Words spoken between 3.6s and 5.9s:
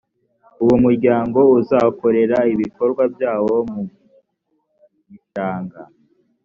mu gishanga